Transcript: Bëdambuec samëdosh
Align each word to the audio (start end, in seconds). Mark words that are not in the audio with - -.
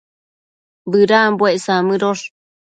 Bëdambuec 0.91 1.57
samëdosh 1.65 2.23